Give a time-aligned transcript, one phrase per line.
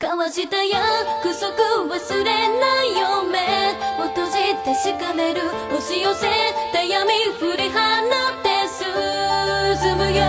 [0.00, 1.50] 交わした約束
[1.92, 3.38] 忘れないよ目
[4.00, 4.32] を閉じ
[4.64, 5.40] てしかめる
[5.72, 6.26] 押し寄せ
[6.72, 10.22] た闇振り放って進むよ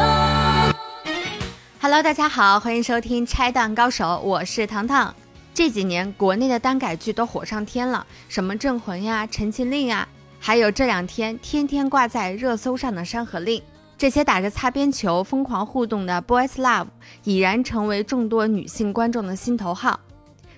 [1.81, 5.13] Hello，大家好，欢迎收听《拆弹高手》，我是糖糖。
[5.53, 10.07] 这几年国内的耽改剧都火上天了，什么《镇魂》呀、《陈情令》呀，
[10.39, 13.59] 还有这两天天天挂在热搜上的《山河令》，
[14.04, 16.88] 这些打着擦边球、疯狂互动的 Boys Love
[17.22, 19.98] 已然成为众多女性观众的心头好。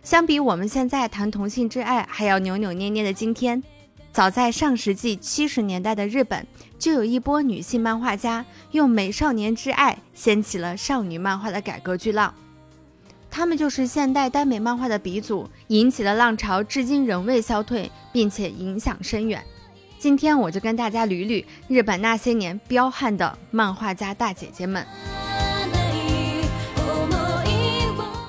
[0.03, 3.63] 相比我们现在谈同性之爱还要扭扭捏捏的今天，
[4.11, 6.45] 早在上世纪七十年代的日本，
[6.77, 12.35] 就有一波女性漫画家用美少年之爱掀起了少女漫画的改革巨浪。
[13.31, 19.41] 他们就是现代耽美漫画的鼻祖，引起了浪潮，至今仍未消退，并且影响深远。
[19.99, 24.87] 今天我就跟大家捋捋日本那些年彪悍的漫画家大姐姐们。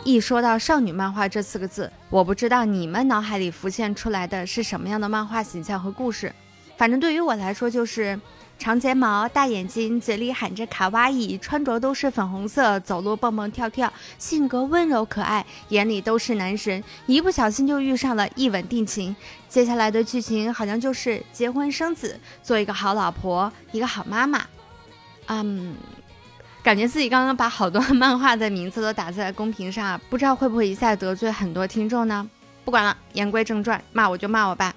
[0.06, 6.34] 一说到少女漫画这四个字，我不知道你们脑海里浮现出来的是什么样的漫画形象和故事。
[6.78, 8.18] 反正对于我来说，就是
[8.60, 19.16] 长睫毛、大眼睛，嘴里喊着卡哇伊，穿着都是粉红色，走路蹦蹦跳跳，性格温柔可爱，眼里都是男神，一不小心就遇上了一吻定情。
[19.48, 24.46] 接下来的剧情好像就是结婚生子，做一个好老婆，一个好妈妈。
[25.28, 25.76] 嗯。
[26.64, 32.30] 感觉自己刚刚把好多漫画的名字都打在公屏上，不知道会不会一下得罪很多听众呢？
[32.66, 34.76] 不管了，言归正传，骂我就骂我吧。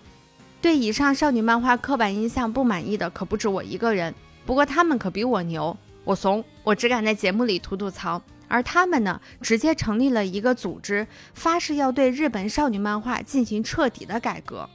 [0.60, 14.68] 对以上少女漫画刻板印象不满意的可不止我一个人，不过他们可比我牛，我怂，我只敢在节目里吐吐槽，而他们呢，直接成立了一个组织，发誓要对日本少女漫画进行彻底的改革。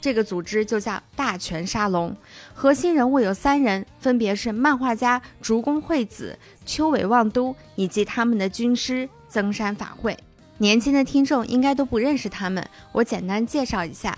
[0.00, 2.16] 这个组织就叫大泉沙龙，
[2.52, 10.18] 核心人物有三人，分别是漫画家竹宫惠子、秋尾望都以及他们的军师增山法会。
[10.58, 14.16] 年轻的听众应该都不认识他们，我简单介绍一下：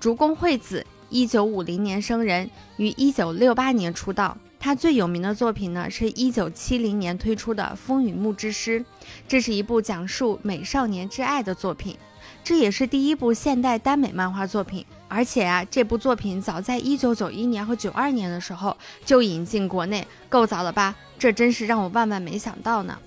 [0.00, 2.48] 竹宫惠子，一九五零年生人，
[2.78, 4.34] 于一九六八年出道。
[4.58, 8.80] 他最有名的作品呢，是一九七零年推出的《风雨木之诗》，
[9.28, 11.98] 这是一部讲述美少年之爱的作品。
[12.42, 18.74] 这也是第一部现代耽美漫画作品，而且啊，这部作品早在一九九一年和九二年的时候
[19.04, 20.94] 就引进国内，够早了吧？
[21.18, 22.98] 这真是让我万万没想到呢。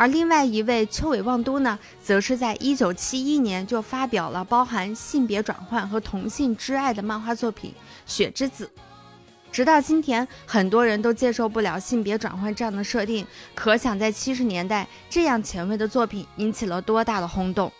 [0.00, 7.70] 而另外一位秋尾望都呢，则是在一九七一年就发表了包含性别转换和同性之爱的漫画作品
[8.06, 8.64] 《雪之子》，
[9.52, 17.70] 直到今天，很多人都接受不了性别转换这样的设定，可想在七十年代，这样前卫的作品引起了多大的轰动。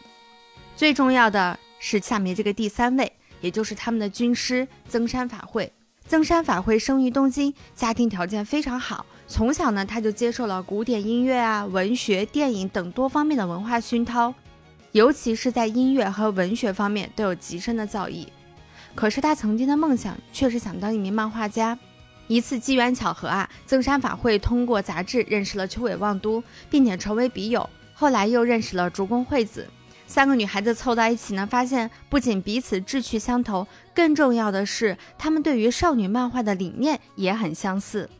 [0.76, 3.10] 最重要的是下面这个第三位，
[3.40, 5.72] 也就是他们的军师增山法会。
[6.06, 14.34] 增山法会生于东京，家庭条件非常好，从小呢他就接受了古典音乐啊、文学、电影等多方面的文化熏陶，
[14.90, 18.26] 尤其是在音乐和文学方面都有极深的造诣。
[18.92, 21.78] 可是他曾经的梦想却是想当一名漫画家。
[22.26, 29.64] 一次机缘巧合啊，增山法会通过杂志认识了秋尾望都，并且成为笔友，后来又认识了竹宫惠子。
[30.08, 33.64] 三个女孩子凑到一起呢，发现不仅彼此志趣相投，
[33.94, 38.10] 更重要的是，她们对于少女漫画的理念也很相似。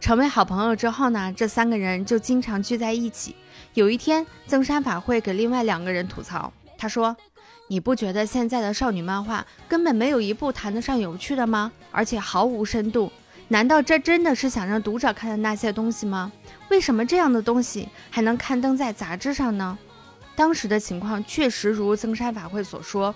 [0.00, 3.34] 成为好朋友之后呢，这三个人就经常聚在一起。
[3.74, 7.16] 有一天，增山法会给另外两个人吐槽，他说
[7.68, 11.72] ：“你不觉得现在的少女漫画根本没有一部谈得上有趣的吗？
[11.90, 13.10] 而且毫无深度。
[13.48, 16.32] 难道这真的是想让读者看的那些东西吗？
[16.70, 19.76] 为什么这样的东西还能刊登在杂志上呢？”
[20.36, 23.14] 当时的情况确实如增山法会所说，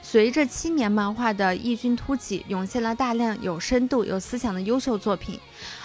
[0.00, 5.38] 随着青年漫画的异军突起，涌现了大量有深度、有思想的优秀作品。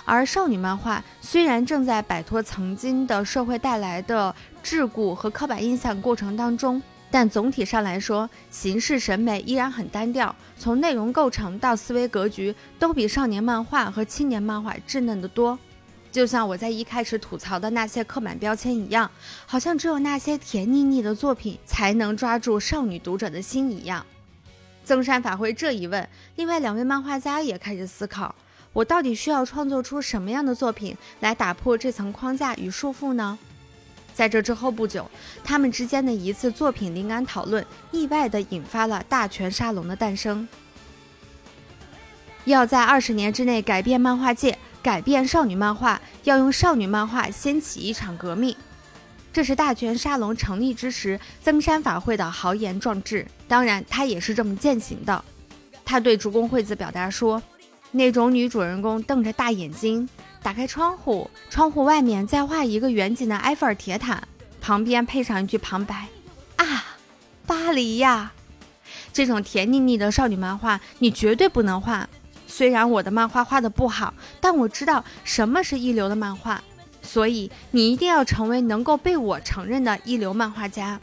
[0.05, 6.81] 而少女漫画虽然正在摆脱曾经的社会带来的桎梏和刻板印象过程当中，
[7.11, 15.59] 但总体上来说，形式审美依然很单调，从内容构成到思维格局，都比少年漫画和青年漫画稚嫩得多。
[16.13, 19.09] 就像我在一开始吐槽的那些刻板标签一样，
[19.47, 24.05] 好像只有那些甜腻腻的作品才能抓住少女读者的心一样。
[24.83, 28.35] 增山法会这一问，另外两位漫画家也开始思考：
[28.73, 33.39] 我到底需要创作出什么样的作品来打破这层框架与束缚呢？
[34.13, 35.09] 在这之后不久，
[35.43, 40.47] 他们之间的一次作品灵感讨论，意外地引发了大泉沙龙的诞生。
[42.45, 44.55] 要在二十年之内改变漫画界。
[44.83, 48.53] 改变少女漫画，要用少女漫画掀起一场革命，
[49.31, 53.25] 这是大泉沙龙成立之时增山法会的豪言壮志。
[53.47, 55.23] 当然，他也是这么践行的。
[55.85, 57.41] 他对竹宫惠子表达说
[57.91, 60.07] ：“那种女主人公瞪着大眼睛，
[60.41, 64.21] 打开窗户，窗户外面再画一个远景的埃菲尔铁塔，
[64.59, 66.07] 旁边配上一句旁白
[66.57, 66.97] ：“啊，
[67.47, 68.33] 巴黎呀！”
[69.13, 72.09] 这种甜腻腻的少女漫画，你绝对不能画。
[72.55, 76.61] 虽然我的漫画画的不好，但我知道什么是一流的漫画，
[77.01, 80.99] 所以你一定要成为能够被我承认的一流漫画家。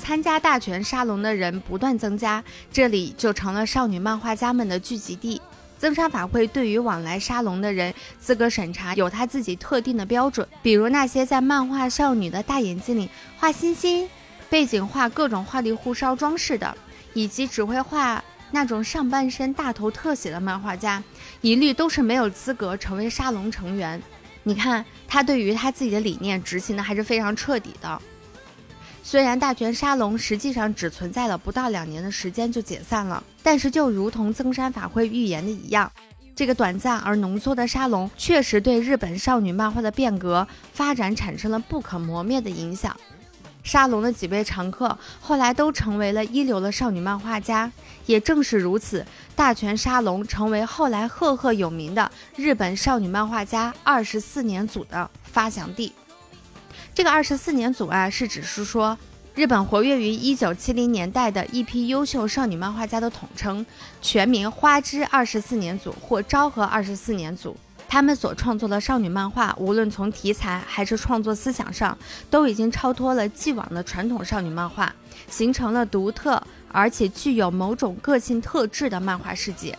[0.00, 2.42] 参加大全沙龙的人不断增加，
[2.72, 5.40] 这里就成了少女漫画家们的聚集地。
[5.78, 13.08] 增山法会对于往来沙龙的人资格审查有他自己特定的标准，比如那些在漫画少女的大眼睛里
[13.38, 14.10] 画星星，
[14.50, 16.76] 背景画各种花里胡哨装饰的，
[17.14, 21.02] 以及只会画那种上半身大头特写的漫画家，
[21.40, 24.02] 一律都是没有资格成为沙龙成员。
[24.42, 28.02] 你看他对于他自己的理念执行的还是非常彻底的。
[29.02, 35.90] 虽然大全沙龙实际上只存在了不到两年的时间就解散了，但是就如同增山法会预言的一样，
[36.34, 42.96] 这个短暂而浓缩的沙龙确实对日本少女漫画的变革发展产生了不可磨灭的影响。
[43.62, 47.70] 沙龙的几位常客后来都成为了一流的少女漫画家，
[48.06, 49.04] 也正是如此，
[49.36, 55.92] 大泉沙龙成为后来赫赫有名的日本少女漫画家二十四年组的发祥地。
[56.94, 58.98] 这个二十四年组啊，是指是说
[59.34, 63.64] 日本活跃于一九七零年代的一批优秀少女漫画家的统称，
[64.02, 67.56] 全名花之二十四年组或昭和二十四年组。
[67.90, 71.98] 他们所创作的少女漫画，无论从题材还是创作思想上，
[72.30, 74.94] 都已经超脱了既往的传统少女漫画，
[75.28, 76.40] 形成了独特
[76.70, 79.76] 而且具有某种个性特质的漫画世界。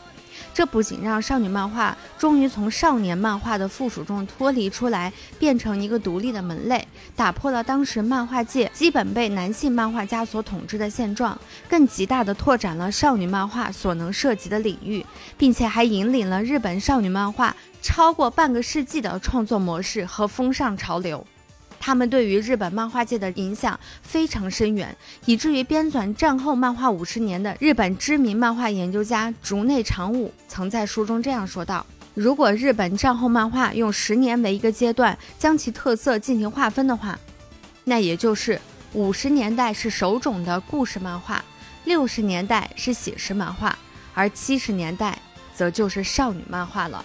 [0.54, 11.38] 这不仅让少女漫画终于从少年漫画的附属中脱离出来，变成一个独立的门类，打破了当时漫画界基本被男性漫画家所统治的现状，
[11.70, 15.06] 更极大地拓展了少女漫画所能涉及的领域，
[15.38, 21.26] 并且还引领了日本少女漫画超过半个世纪的创作模式和风尚潮流。
[21.84, 24.96] 他们对于日本漫画界的影响非常深远，
[25.26, 31.84] 以至于编纂战后漫画五十年的日本知名漫画研究家竹内长武曾在书中这样说道
[32.14, 37.18] ：“如果日本战后漫画用十年为一个阶段将其特色进行划分的话，
[37.84, 38.62] 那也就是
[38.94, 41.44] 五十年代是手冢的故事漫画，
[41.86, 43.76] 六十年代是写实漫画，
[44.14, 45.18] 而七十年代
[45.56, 47.04] 则就是少女漫画了。”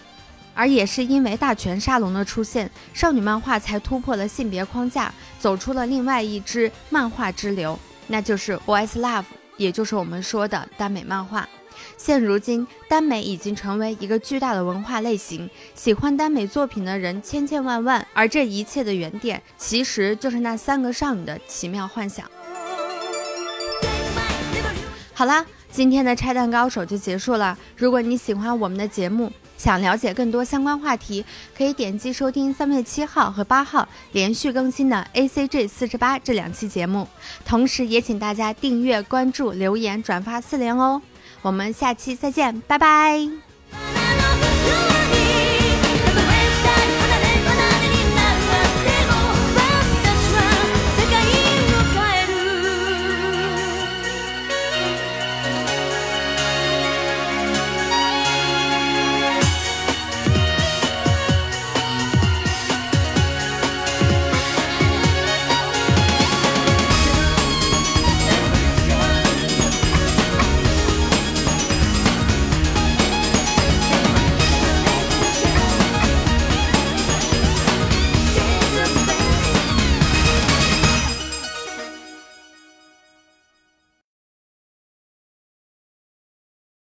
[0.57, 9.27] 而也是因为大泉沙龙的出现，少女漫画才突破了性别框架，走出了另外一支漫画之流，那就是 Boys Love，
[9.59, 11.47] 也就是我们说的耽美漫画。
[11.99, 22.27] 现如今，耽美已经成为一个巨大的文化类型，喜欢耽美作品的人千千万万，而这一切的原点，其实就是那三个少女的奇妙幻想。
[25.13, 27.57] 好啦，今天的拆弹高手就结束了。
[27.77, 31.25] 如果你喜欢我们的节目，想了解更多相关话题，
[31.57, 37.09] 可以点击收听三月七号和八号连续更新的 A C G 四十八这两期节目，
[37.45, 41.01] 同时也请大家订阅、关注、留言、转发四连哦。
[41.43, 43.46] 我们下期再见，拜拜。